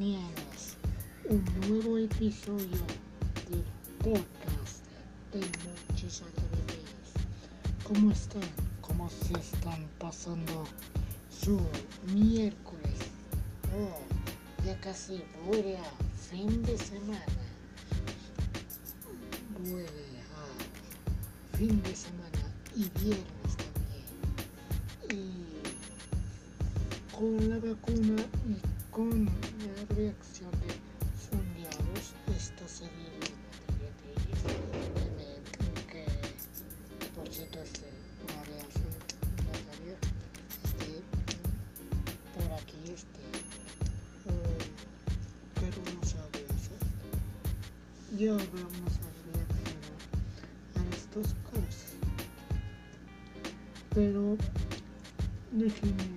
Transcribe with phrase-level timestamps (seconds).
[0.00, 2.78] Un nuevo episodio
[3.50, 3.64] del
[3.98, 4.84] podcast
[5.32, 7.10] de Muchis Alegrías.
[7.82, 8.48] ¿Cómo están?
[8.80, 10.66] ¿Cómo se están pasando
[11.28, 11.60] su
[12.14, 12.94] miércoles?
[13.76, 15.90] Oh, ya casi vuelve a
[16.30, 17.47] fin de semana.
[48.20, 49.96] Y vamos a reaccionar
[50.74, 51.94] a estas cosas.
[53.94, 54.36] Pero
[55.52, 56.07] decirles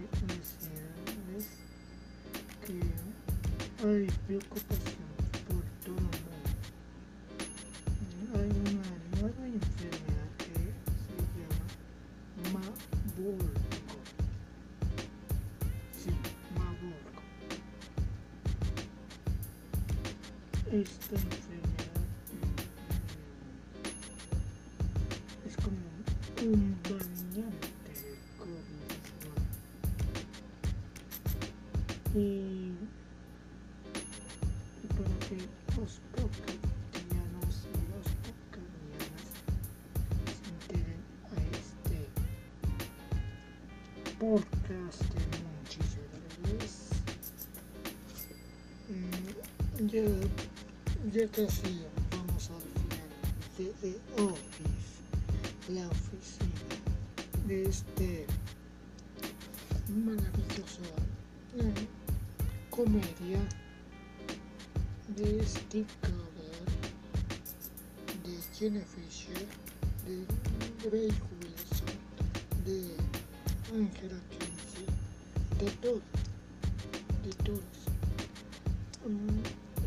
[49.82, 50.04] Mm, Ya,
[51.12, 51.82] ya casi
[52.12, 53.10] vamos al final
[53.58, 55.02] de The Office,
[55.70, 56.70] la oficina
[57.48, 58.28] de este
[59.90, 60.82] maravilloso
[61.58, 61.88] eh,
[62.70, 63.40] comedia
[65.18, 66.70] de Steve Carell,
[68.24, 69.48] de Jenna Fisher,
[70.06, 71.10] de Ray
[71.40, 71.96] Wilson,
[72.66, 72.96] de
[73.74, 74.86] Angela Kinsey,
[75.60, 76.04] de todos,
[77.24, 77.82] de todos.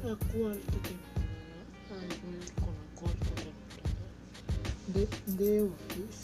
[0.05, 3.97] Mm, La cuarta temporada, ahí voy con la cuarta temporada
[4.89, 5.03] de
[5.39, 6.24] The Office.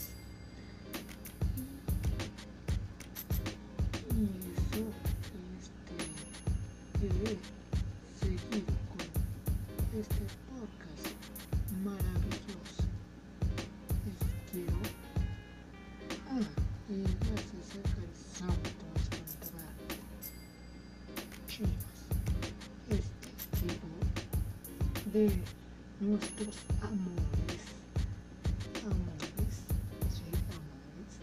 [26.81, 27.63] amores.
[28.85, 29.55] Amores.
[30.13, 30.25] Sí,
[30.57, 31.13] amores.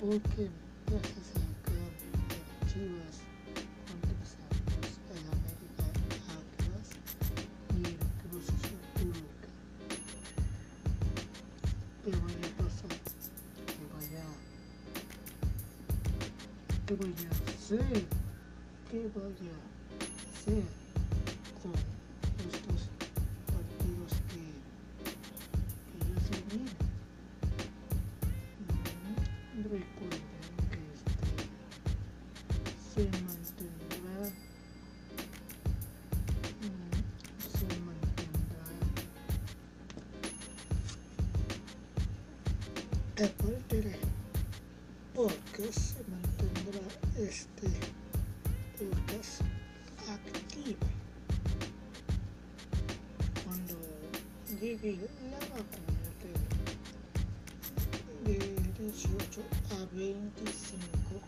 [0.00, 0.50] Porque
[0.90, 3.16] ya se acerca el Chivas
[3.88, 5.84] contra Santos, el América
[6.34, 6.88] Atlas
[7.70, 9.48] y el Cruz Azul Toluca.
[12.04, 12.94] ¿Qué vaya a pasar?
[13.66, 14.24] ¿Qué vaya
[16.86, 18.04] ¿Qué vaya a hacer?
[18.90, 19.64] ¿Qué vaya a
[20.36, 20.83] hacer
[59.94, 61.20] 25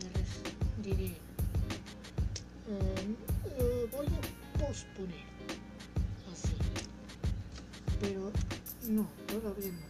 [0.00, 0.32] ya les
[0.84, 1.16] diré.
[2.68, 3.16] Um,
[3.58, 5.24] eh, voy a posponer.
[6.30, 6.52] Así.
[8.00, 8.30] Pero
[8.88, 9.86] no todavía no.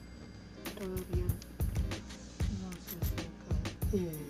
[0.79, 1.27] Todavía
[2.61, 3.55] no se acerca
[3.95, 4.30] eh,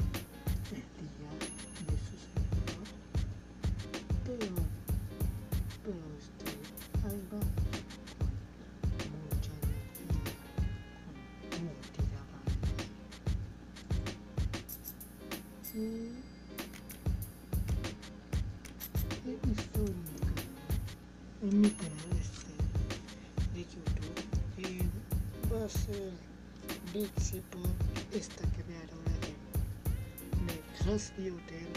[30.91, 31.69] de Crash Hotel.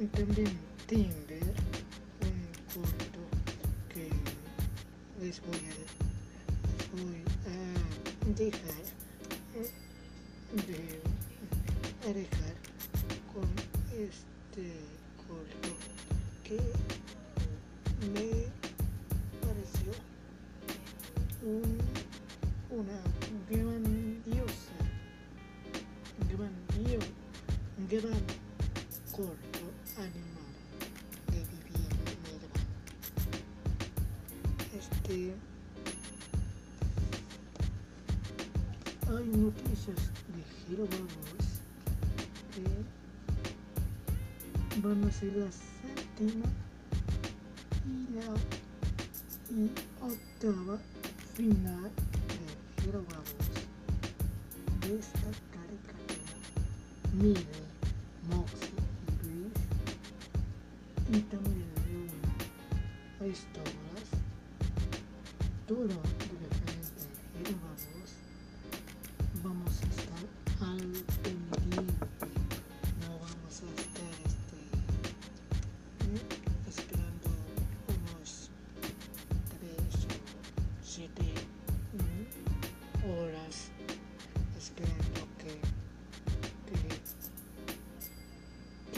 [0.00, 0.58] Y también
[0.88, 1.54] Timber,
[2.20, 3.20] un corto
[5.20, 5.74] les voy a,
[7.00, 8.84] voy a dejar
[9.54, 9.70] eh,
[10.66, 11.00] de
[12.10, 12.54] a dejar
[13.32, 13.48] con
[13.96, 14.72] este
[15.28, 15.70] corto
[16.42, 16.58] que
[18.12, 18.43] me
[45.06, 46.46] a ser la séptima
[47.86, 48.24] y la
[49.50, 49.70] y
[50.00, 50.78] octava
[51.34, 51.90] final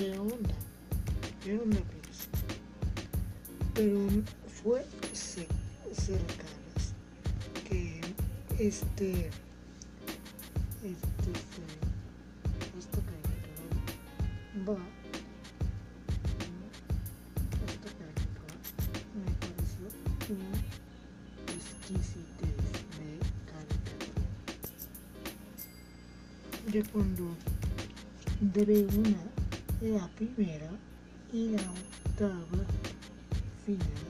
[0.07, 0.55] qué onda.
[1.43, 2.29] Qué onda pues
[3.75, 3.99] pero
[4.63, 5.49] fue ce-
[5.93, 6.95] cercanas
[7.69, 8.01] que
[8.59, 9.31] este
[10.85, 11.31] este,
[12.79, 13.81] esta caricatura
[14.69, 14.79] va.
[17.67, 18.55] Esta caricatura
[19.19, 19.87] me pareció
[20.31, 20.43] un
[21.57, 22.57] exquisitez
[22.99, 23.11] de
[23.51, 24.23] caricatura.
[26.73, 27.25] De cuando
[28.41, 29.36] debe una
[29.87, 30.71] la primera
[31.33, 32.67] y la octava
[33.65, 34.06] final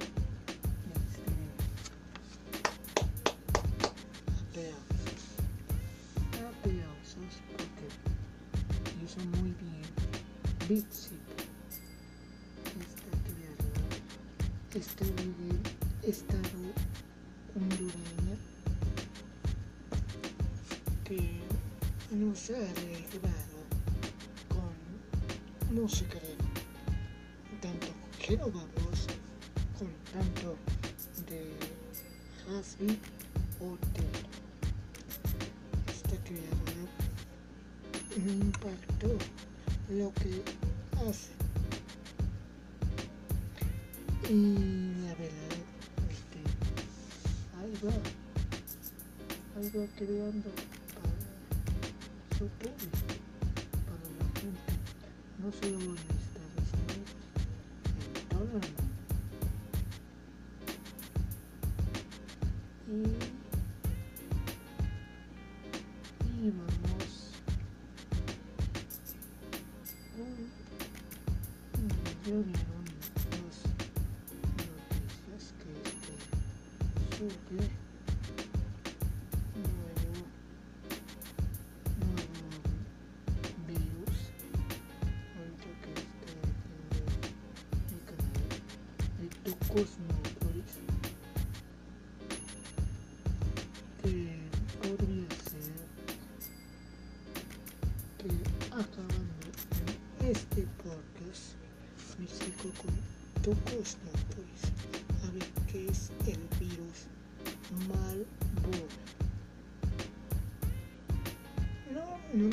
[27.61, 27.89] tanto
[28.19, 28.47] que no
[29.79, 30.57] con tanto
[31.29, 31.53] de
[32.49, 32.99] Hasby
[33.61, 34.07] Hotel
[35.89, 36.87] esta creadora
[38.25, 39.19] me impactó
[39.91, 40.43] lo que
[41.09, 41.31] hace.
[44.29, 45.57] Y la verdad
[46.11, 46.41] este,
[47.59, 47.95] ahí va
[49.61, 50.51] ahí creando
[50.95, 53.06] para su público
[55.47, 55.99] no Unidos
[58.15, 58.86] en todo el mundo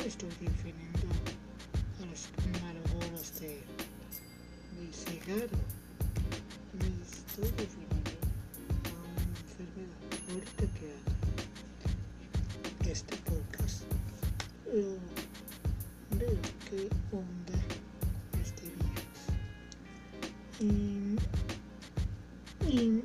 [0.04, 1.08] Estoy refiriendo
[2.02, 2.28] a los
[2.60, 3.62] Marlboros de,
[4.76, 5.58] de cigarro,
[6.78, 8.10] me estoy refiriendo
[8.84, 10.00] a una enfermedad.
[10.28, 10.88] Ahorita que
[12.82, 13.84] haga este podcast,
[14.66, 16.80] lo veo qué
[17.10, 17.58] onda
[18.42, 19.20] este virus.
[20.60, 21.16] Y,
[22.70, 23.02] y,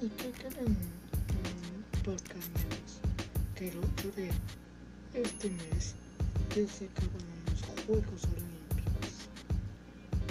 [0.00, 0.76] y que quedan
[2.04, 2.16] por
[3.56, 4.30] que el 8 de
[5.44, 5.94] este mes
[6.56, 7.10] ya se acaban
[7.46, 9.12] los Juegos Olímpicos.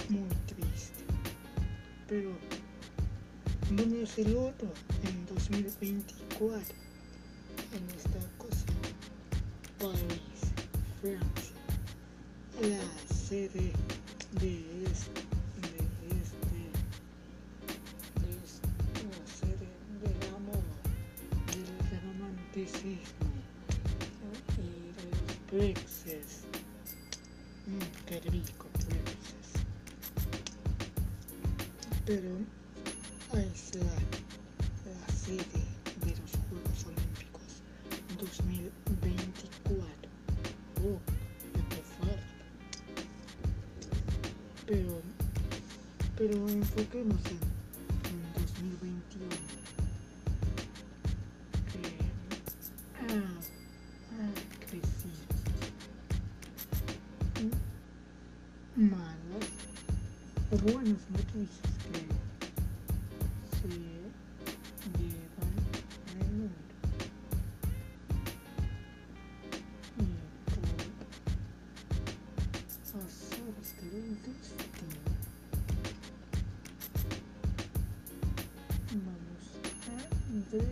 [0.08, 1.04] Muy triste.
[2.08, 2.30] Pero
[4.02, 4.72] a ser otro
[5.04, 6.74] en 2024
[7.72, 8.76] en esta ocasión.
[9.78, 10.40] París,
[11.00, 11.60] Francia,
[12.60, 13.72] la sede
[14.40, 15.33] de este,
[32.06, 32.34] qué rico
[33.32, 33.34] Brexes.
[33.34, 35.64] Pero es la, sede
[36.04, 37.48] de los Juegos Olímpicos
[38.20, 40.10] 2024.
[40.84, 41.00] Oh.
[44.66, 45.02] Pero,
[46.16, 47.38] pero enfoquemos en,
[48.10, 49.28] en 2021.
[51.70, 51.82] Que
[53.00, 53.16] ha,
[54.20, 54.28] ha
[54.66, 55.24] crecido.
[58.76, 59.48] Malas
[60.50, 61.73] o buenas noticias
[80.54, 80.62] a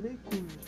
[0.00, 0.65] recol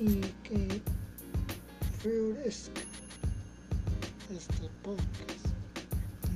[0.00, 0.82] Y que
[2.00, 2.82] florezca
[4.30, 5.46] este podcast.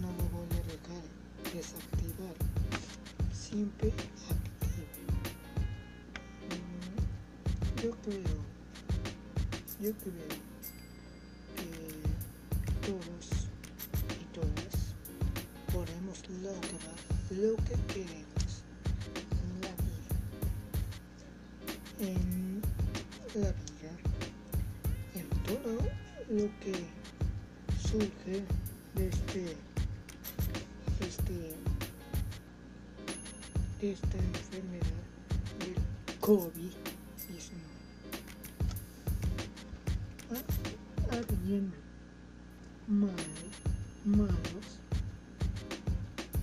[0.01, 1.05] No lo voy a dejar
[1.55, 2.37] desactivar.
[3.33, 4.87] Siempre activo.
[6.49, 8.39] Mm, Yo creo,
[9.81, 10.29] yo creo
[11.57, 11.69] que
[12.87, 13.27] todos
[14.21, 14.75] y todas
[15.73, 16.99] podemos lograr
[17.31, 18.51] lo que queremos
[19.33, 20.15] en la vida.
[22.13, 22.38] En
[23.35, 23.93] la vida,
[25.15, 25.75] en todo
[26.31, 26.75] lo que
[27.89, 28.43] surge
[28.95, 29.57] de este,
[31.01, 31.55] este,
[33.81, 35.03] de esta enfermedad
[35.61, 35.77] del
[36.21, 36.73] COVID-19.
[40.31, 41.77] Ha- Habiendo
[42.87, 43.17] malos,
[44.05, 44.81] malos,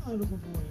[0.06, 0.65] algo bueno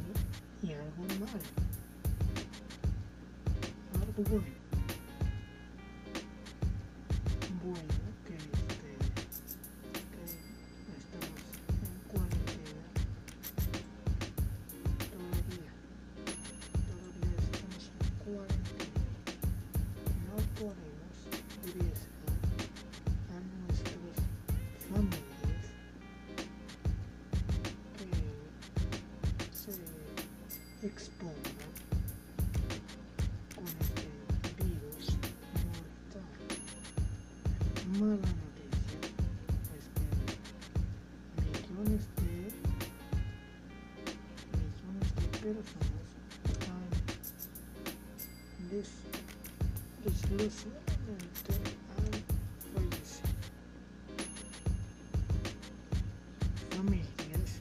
[56.74, 57.60] Familias,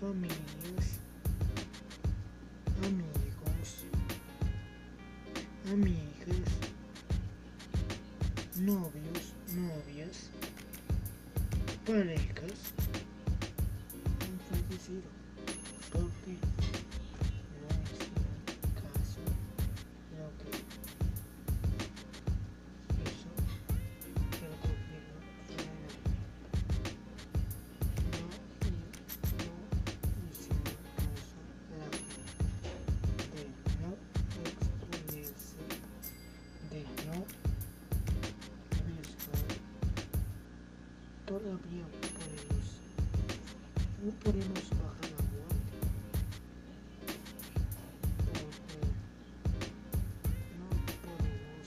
[0.00, 0.98] familias,
[2.82, 3.84] amigos,
[5.70, 6.48] amigas,
[8.56, 10.30] novios, novias,
[11.86, 12.29] parejas
[44.32, 45.80] podemos bajar la guardia.
[48.30, 48.78] Porque
[50.56, 50.66] no
[51.02, 51.66] podemos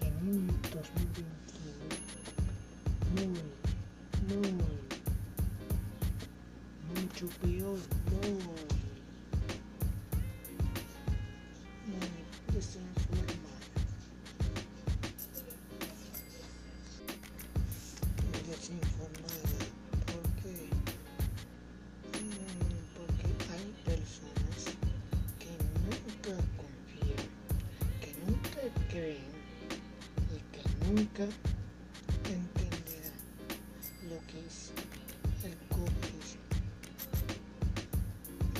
[0.07, 1.45] en un 2021
[3.15, 3.39] muy,
[4.27, 4.51] muy,
[7.01, 7.79] mucho peor,
[31.05, 31.23] nunca
[32.27, 33.13] entenderá
[34.09, 34.71] lo que es
[35.43, 36.41] el comunismo.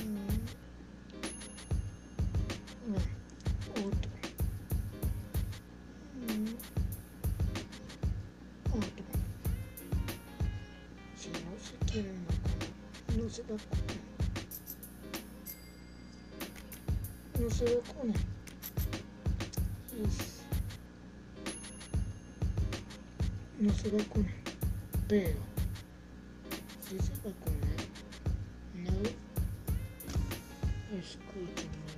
[0.04, 0.40] Mm.
[2.92, 2.98] No,
[3.88, 4.10] otro.
[6.22, 6.54] Mm.
[8.78, 9.04] Otro.
[11.18, 12.70] Si no se quieren vacunar,
[13.16, 14.06] no se vacunan.
[17.40, 18.36] No se vacunan.
[23.58, 24.34] No se vacunan.
[25.08, 25.38] Pero
[26.88, 27.76] si se vacunan,
[28.74, 28.92] no
[30.98, 31.95] escuchen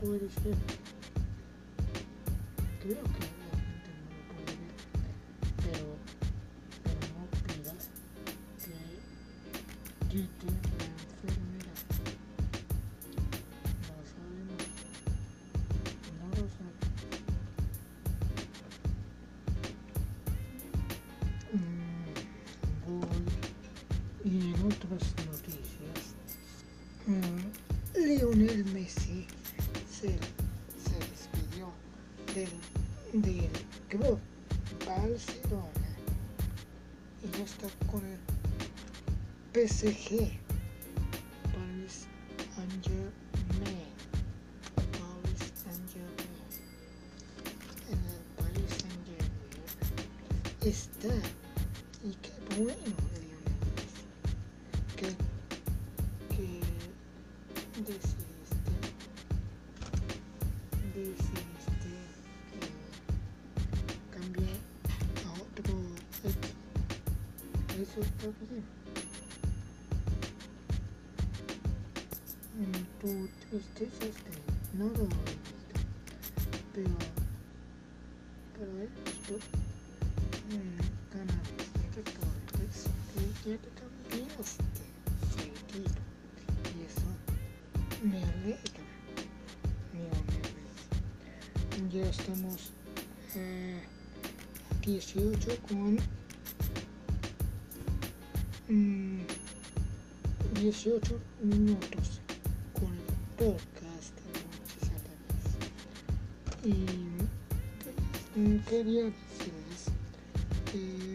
[0.00, 0.56] puedes ver.
[2.80, 3.46] Creo que no
[4.06, 4.54] lo puede
[5.62, 5.96] pero,
[6.84, 7.82] pero no pidas
[10.08, 10.77] que
[39.66, 40.37] pensei
[73.50, 74.42] tristeza está ahí,
[74.74, 75.74] no lo he visto,
[76.74, 76.96] pero,
[78.54, 79.34] pero he visto
[80.50, 80.80] mm,
[81.12, 82.76] canales de deportes
[83.44, 84.64] que cambiaste
[85.36, 86.00] de equipo
[86.74, 87.08] y eso
[88.04, 88.84] me alegra,
[89.92, 91.96] Lionel Messi.
[91.96, 92.58] Ya estamos
[93.34, 93.80] eh,
[94.82, 95.98] 18 con
[98.68, 99.20] mm,
[100.60, 102.07] 18 minutos
[103.38, 106.74] podcast de Noches a.
[108.36, 109.82] Y quería decirles
[110.72, 111.14] que,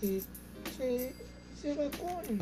[0.00, 0.22] que
[0.76, 1.14] se,
[1.58, 2.38] se se vacunen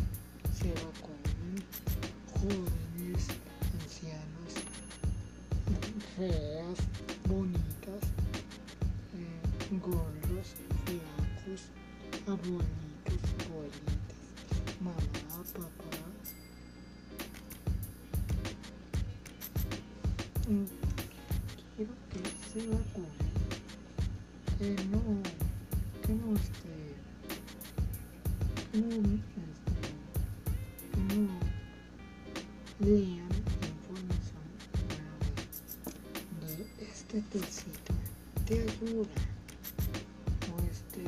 [24.62, 25.02] que no,
[26.06, 26.76] que no esté,
[28.70, 29.42] que no, este,
[30.92, 31.26] que no
[32.78, 33.32] lean
[33.72, 34.44] información
[36.40, 36.52] de
[36.84, 37.92] este tecito
[38.46, 39.18] te ayuda
[40.48, 41.04] o este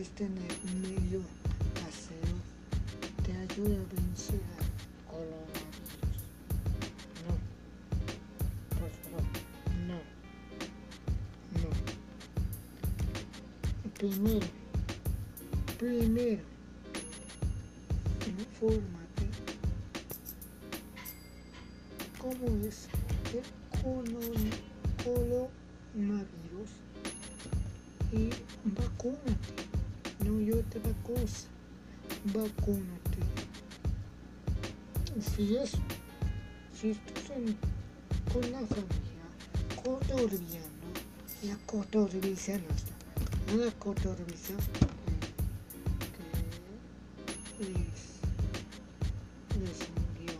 [0.00, 1.20] este me- medio
[1.74, 2.36] casero
[3.24, 4.40] te ayuda a vencer
[14.04, 14.46] primero
[15.78, 16.42] primero
[18.26, 19.26] infórmate
[22.20, 22.88] cómo es
[23.32, 23.42] el
[25.04, 26.70] coronavirus
[28.12, 28.30] y
[28.64, 29.54] vacúnate.
[30.24, 31.20] No yo te vacuno,
[32.26, 33.20] vacúnate.
[35.34, 35.72] Si es,
[36.78, 37.56] si estás en-
[38.32, 39.26] con la familia
[39.82, 40.86] cotorriano,
[41.42, 42.94] la cotorriza no está,
[43.56, 44.54] la cotorriza
[47.56, 48.00] que les,
[49.60, 50.34] les envió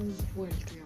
[0.00, 0.82] un fuerte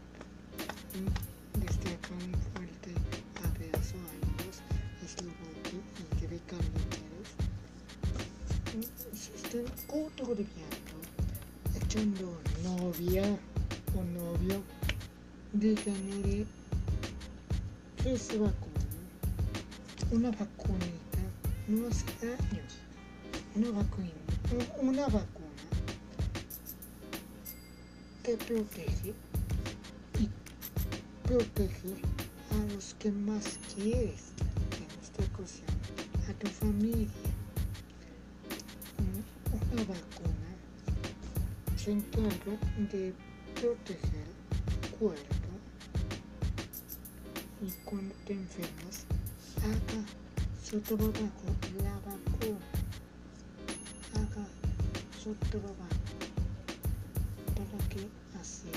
[1.89, 2.93] acá un fuerte
[3.39, 4.57] abrazo a ellos,
[5.03, 6.39] Eslovaquia y
[6.91, 7.31] Pérez.
[9.15, 10.97] Se están cotorreando,
[11.81, 12.27] echando
[12.63, 13.25] novia
[13.97, 14.63] o novio,
[15.55, 16.47] díganle
[18.03, 18.71] que se vacunen.
[20.11, 20.90] Una vacunita
[21.71, 22.63] no hace daño.
[23.55, 24.11] Una vacuna,
[24.81, 25.47] una vacuna
[28.23, 29.15] te protege
[30.19, 30.29] y
[31.27, 31.99] proteger
[32.51, 34.33] a los que más quieres,
[34.79, 35.67] en esta ocasión,
[36.29, 37.09] a tu familia.
[39.73, 40.51] Una vacuna
[41.77, 42.59] se encarga
[42.91, 43.15] de
[43.55, 44.27] proteger
[44.83, 45.51] el cuerpo
[47.63, 49.07] y cuando te enfermas,
[49.59, 50.20] haga
[50.71, 51.13] su trabajo
[51.83, 52.67] la vacuna.
[54.15, 54.47] Haga
[55.21, 55.75] su trabajo
[57.57, 58.07] para que
[58.41, 58.69] así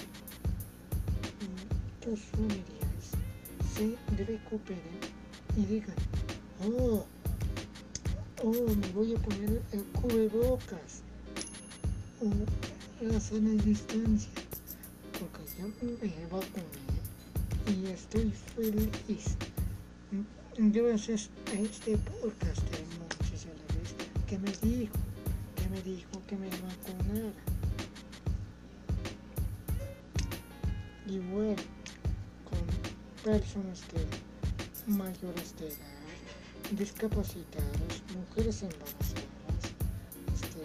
[1.39, 3.11] mm, tus familiares
[3.75, 4.99] se recuperen
[5.55, 5.95] y digan,
[6.65, 7.05] oh,
[8.43, 11.03] oh, me voy a poner el cubrebocas
[12.21, 14.31] o la sana distancia
[15.11, 16.97] porque ya me vacuné
[17.67, 19.37] y estoy feliz
[20.55, 23.95] a este podcast de Monchis Alegres
[24.27, 24.93] que me dijo
[25.55, 27.33] que me dijo que me vacunara
[31.07, 31.55] igual
[32.47, 32.61] con
[33.23, 34.05] personas que
[34.91, 35.77] mayores de edad,
[36.77, 39.23] discapacitados, mujeres embarazadas,
[40.35, 40.61] este,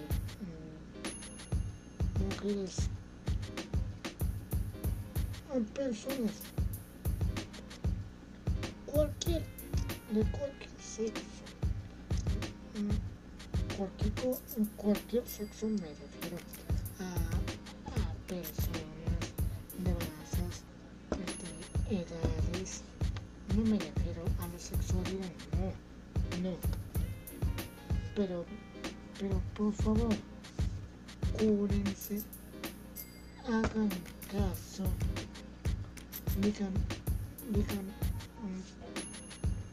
[2.18, 2.77] mm, mujeres,
[5.55, 6.33] eh, personas,
[10.10, 11.20] de cualquier sexo,
[12.74, 14.12] mm, cualquier,
[14.76, 16.38] cualquier sexo me refiero
[16.98, 17.12] a,
[18.00, 18.82] a personas
[19.84, 20.62] de razas,
[21.26, 22.82] este, edades,
[23.54, 25.30] no me refiero a la sexualidad,
[26.40, 26.56] no, no.
[28.16, 28.46] Pero,
[29.18, 30.16] pero por favor,
[31.38, 32.22] cúrense,
[33.44, 33.90] hagan
[34.30, 34.84] caso,
[36.40, 36.72] digan,
[37.50, 37.98] digan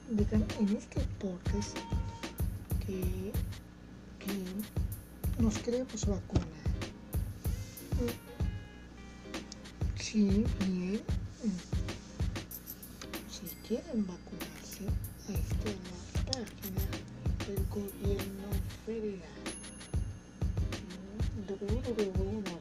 [0.09, 1.77] en este podcast
[2.85, 3.31] que,
[4.19, 4.35] que
[5.41, 6.47] nos queremos vacunar.
[9.95, 11.01] Sí, bien.
[13.29, 14.85] Si quieren vacunarse,
[15.27, 15.99] ahí está la
[16.31, 16.85] página
[17.47, 18.47] del gobierno
[18.85, 19.35] federal.
[21.47, 22.55] www.gov.com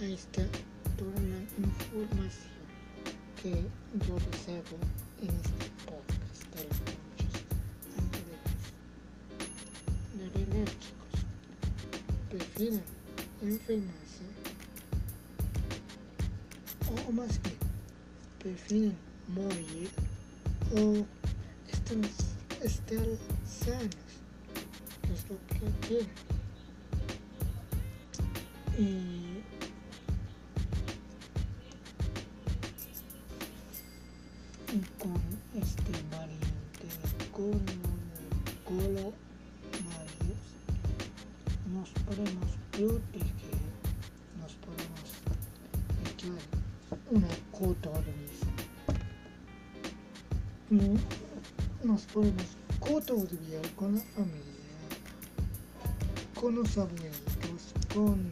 [0.00, 0.42] Ahí está
[0.96, 2.53] toda la información
[3.44, 4.78] que yo les hago
[5.20, 7.34] en este podcast de los muchos
[7.98, 8.62] anteriores.
[10.16, 11.14] De verdad, chicos,
[12.30, 12.82] prefieren
[13.42, 14.24] enfermarse
[16.88, 17.58] o más bien
[18.38, 18.96] prefieren
[52.14, 52.46] Podemos
[52.78, 54.44] cotorrear con la familia,
[56.40, 58.22] con los abuelitos, con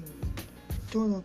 [0.92, 1.24] todo,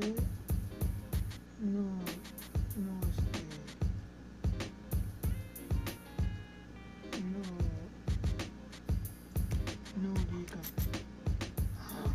[0.00, 0.14] que
[1.60, 1.82] no,
[2.76, 3.42] no, este,
[7.32, 7.42] no,
[10.02, 10.66] no digan,
[11.80, 12.14] ah,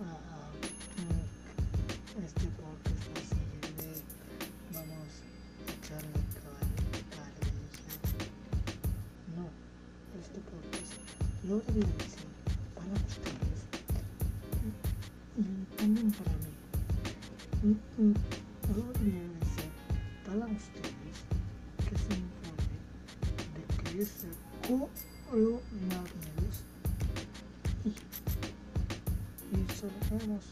[0.00, 0.50] ah,
[0.98, 3.90] mm, este podcast no sirve,
[4.72, 5.12] vamos
[5.60, 6.20] a echarle
[7.14, 7.94] carrilla.
[9.36, 9.44] No,
[10.20, 10.92] este podcast
[11.44, 12.13] lo realicé
[17.96, 18.12] Lo
[18.94, 19.70] realicé
[20.26, 21.16] para ustedes
[21.88, 22.82] que se informen
[23.54, 24.34] de que es el
[25.30, 26.56] coronavirus
[27.84, 27.90] y,
[29.54, 30.44] y salgamos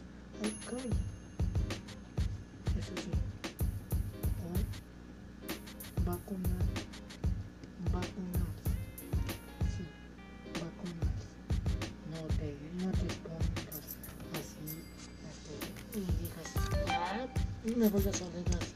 [17.82, 18.71] digas, ah, me voy a salir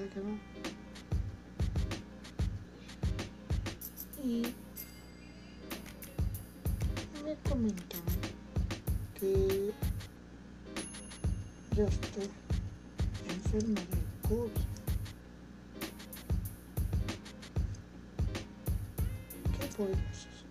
[0.00, 0.38] Instagram.
[4.22, 4.42] Y
[7.24, 8.00] me comentan
[9.18, 9.72] que
[11.76, 12.22] ya está
[13.28, 14.50] enferma del COVID.
[19.58, 20.50] ¿Qué podemos hacer?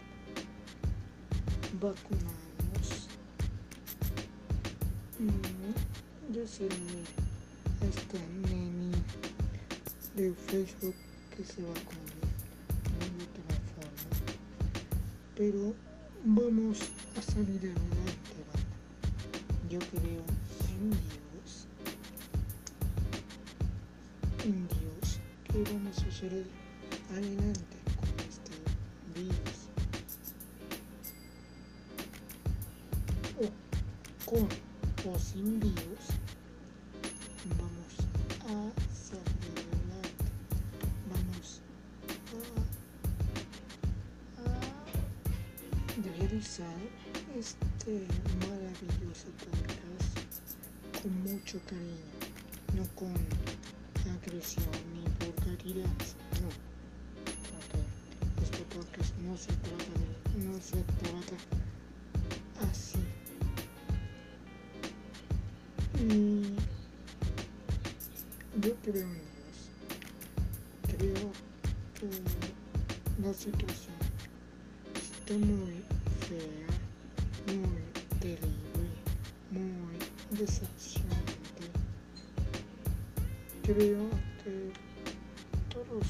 [10.60, 10.65] Que
[11.45, 12.19] se vacune.
[12.84, 13.43] No hay otra
[13.76, 14.28] forma.
[15.38, 15.74] Pero
[16.26, 16.80] vamos
[17.17, 18.39] a salir adelante.
[19.69, 20.26] Yo creo
[20.67, 21.67] en Dios.
[24.43, 26.48] En Dios que vamos a salir
[27.10, 28.52] adelante con este
[29.15, 29.60] virus.
[33.39, 34.59] O con
[83.69, 84.10] Creo
[84.43, 84.73] que
[85.69, 86.08] todos,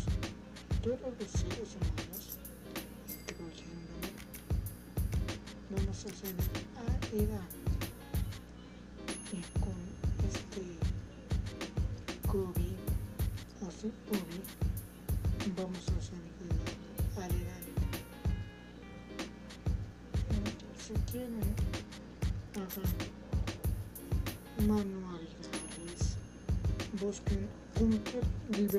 [0.81, 2.39] todos los seres humanos,
[3.27, 4.07] incluyéndome,
[5.69, 6.39] vamos a salir
[6.77, 7.25] adelante y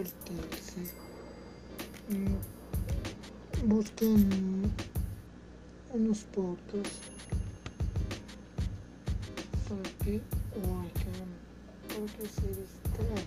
[0.00, 0.80] divertirse,
[2.08, 4.72] mm, busquen
[5.92, 6.88] unos pocos
[9.68, 10.20] porque
[10.54, 11.28] oigan,
[11.88, 13.26] porque se distraigan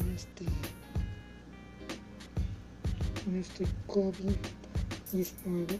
[0.00, 0.44] en este
[3.26, 5.78] en este COVID-19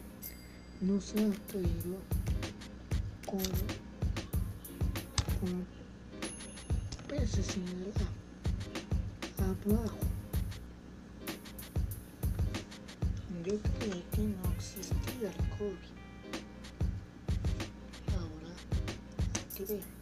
[0.81, 1.97] nos ha caído
[3.25, 3.84] con,
[13.45, 15.77] European Equinox is still occurring.
[18.11, 18.55] Ahora,
[19.35, 19.94] aquí veo.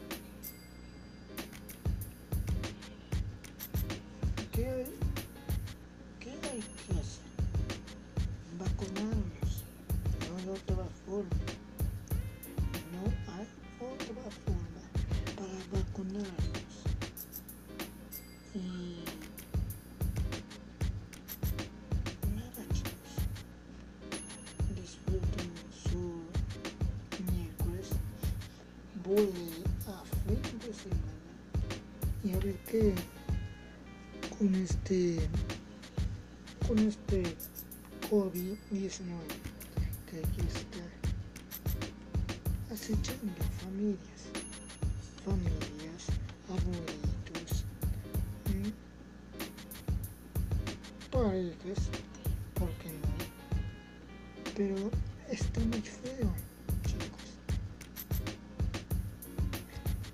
[32.73, 35.19] Con este
[36.67, 37.21] con este
[38.09, 39.03] COVID-19
[40.09, 40.81] que está
[42.71, 44.21] acechando familias,
[45.23, 46.07] familias,
[46.49, 47.63] abuelitos,
[48.47, 48.73] ¿m?
[51.11, 51.89] parejas,
[52.55, 53.13] ¿por qué no?
[54.55, 54.89] Pero
[55.29, 56.33] está muy feo,
[56.87, 57.37] chicos.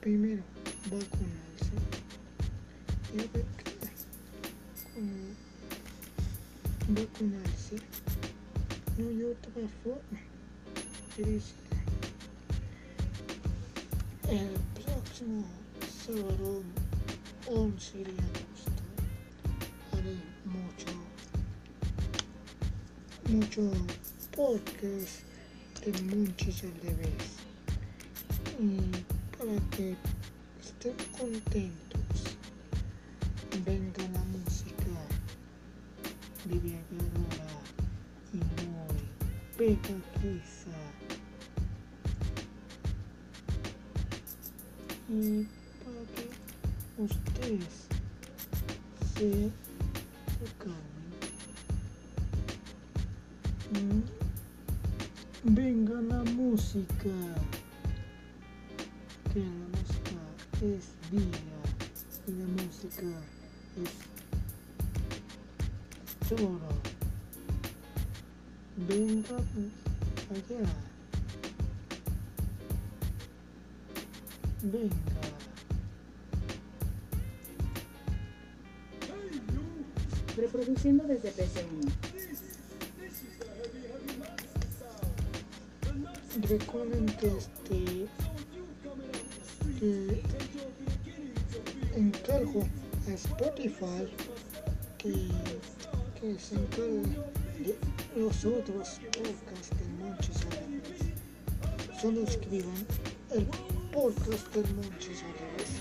[0.01, 0.43] Primero,
[0.91, 1.98] vacunarse
[3.11, 3.27] qué
[4.93, 5.09] con
[6.95, 7.75] vacunarse.
[8.97, 9.51] No hay otra
[9.83, 10.19] forma.
[11.17, 11.55] Es decir,
[14.29, 15.43] el próximo
[16.05, 16.63] sábado
[17.47, 18.71] 11 de agosto
[19.93, 20.91] haré mucho,
[23.27, 23.63] mucho
[24.35, 25.23] podcast
[25.83, 27.27] de Monchis al revés.
[28.59, 28.63] Y
[29.37, 29.95] para que
[30.61, 31.88] estén contentos,
[33.65, 34.85] venga la música
[36.45, 37.47] viviadora
[38.33, 39.01] y muy
[39.57, 40.77] pegajosa.
[45.09, 45.47] Y
[45.83, 47.87] para que ustedes
[49.15, 49.51] se
[68.87, 69.37] Venga
[70.29, 70.63] allá.
[74.61, 74.95] Venga.
[80.37, 81.91] Reproduciendo desde PC1.
[86.47, 88.07] Recuerden que este
[89.79, 90.21] que
[91.95, 92.67] encargo
[93.07, 94.07] a Spotify
[94.99, 95.27] que,
[96.21, 97.17] que se encargue
[97.59, 97.75] de
[98.17, 102.01] los otros podcasts del Monchis Alegres.
[102.01, 102.85] Solo escriban
[103.31, 103.45] el
[103.91, 105.71] podcast del Monchis Alegres.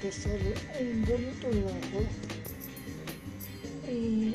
[0.00, 2.06] Te sale un bonito logo.
[3.88, 4.32] Y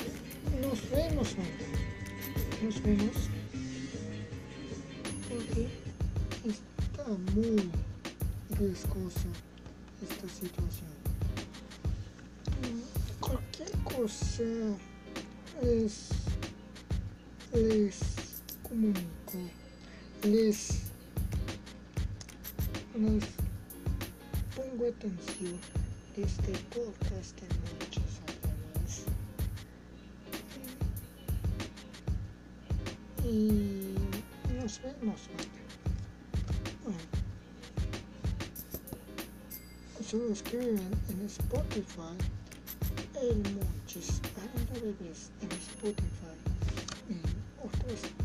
[0.62, 2.65] nos vemos, ¿no?
[2.65, 3.15] Nos vemos.
[5.30, 5.68] Porque
[6.46, 7.70] está muy
[8.60, 9.30] riesgosa
[10.02, 10.96] esta situación.
[13.22, 14.44] Cualquier cosa
[20.25, 20.81] les,
[22.95, 23.23] les
[24.55, 25.59] pongo atención.
[26.17, 29.03] Este podcast de muchos además.
[33.23, 33.95] Y
[34.57, 35.21] nos vemos.
[40.09, 42.15] Solo escriben en Spotify.
[43.21, 46.38] El Monchis Anda Bebés en Spotify.
[47.09, 47.19] Y
[47.61, 48.24] otras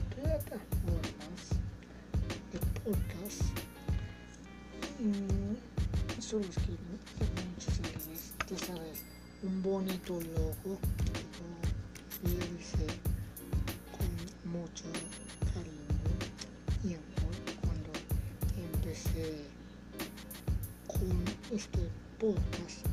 [6.20, 7.42] solo escriben Anda
[7.82, 8.34] Bebés.
[8.50, 9.02] Ya sabes,
[9.42, 12.86] un bonito logo que yo realicé
[13.96, 14.84] con mucho
[15.54, 15.88] cariño
[16.84, 17.90] y amor cuando
[18.58, 19.46] empecé
[20.86, 21.24] con
[21.56, 22.84] este podcast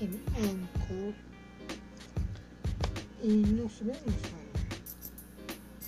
[0.00, 1.14] en Anchor
[3.22, 4.44] y nos vemos mañana.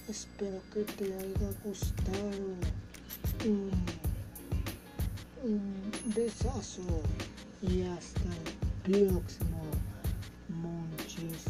[0.08, 2.30] Espero que te haya gustado
[3.44, 3.75] un
[6.56, 8.30] y hasta
[8.86, 9.60] el próximo
[10.48, 11.44] Monchis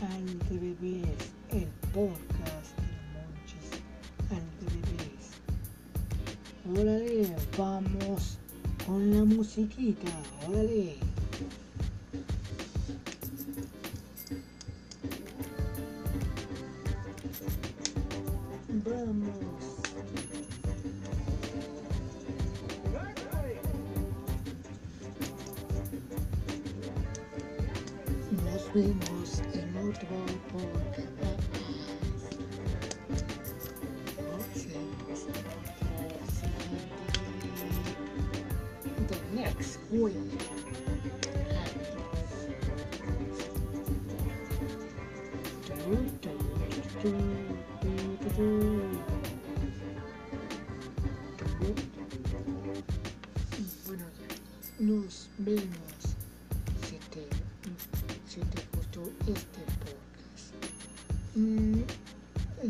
[0.00, 3.68] al bebés, el podcast de Monchis
[4.30, 5.28] al bebés.
[6.80, 8.38] Órale, vamos
[8.86, 10.10] con la musiquita,
[10.48, 11.13] órale.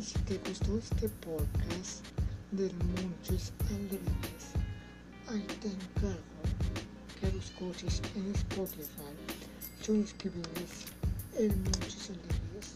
[0.01, 2.05] Si te gustó este podcast
[2.51, 4.45] del Monchis Alegres,
[5.29, 6.19] ahí te encargo
[7.21, 9.15] que lo escuches en Spotify.
[9.87, 10.87] Yo escribirles
[11.39, 12.75] el Monchis Alegres.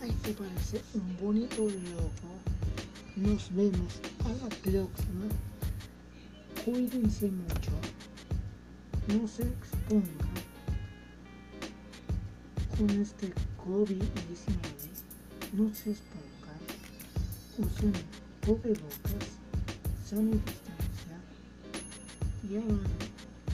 [0.00, 2.34] Ahí te parece un bonito logo.
[3.16, 5.28] Nos vemos a la próxima.
[6.64, 7.72] Cuídense mucho.
[9.08, 10.34] No se expongan
[12.78, 14.93] con este COVID-19.
[15.54, 16.58] Se expongan.
[17.58, 17.92] Usen
[18.44, 19.38] cubrebocas.
[20.04, 21.16] Sana distancia.
[22.50, 22.82] Llaman,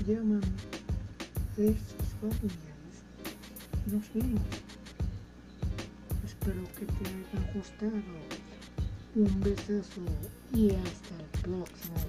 [0.07, 1.75] llaman a sus
[2.19, 2.97] familiares.
[3.85, 4.41] Nos vemos.
[6.25, 8.03] Espero que te haya gustado.
[9.15, 10.01] Un besazo
[10.55, 12.01] y hasta el próximo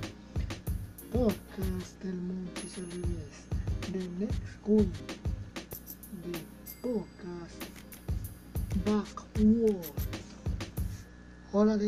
[1.12, 3.44] podcast del Monchis Alegres.
[3.92, 5.20] The next week.
[6.24, 6.40] The
[6.82, 7.62] podcast
[9.42, 9.82] おお
[11.52, 11.84] ほらね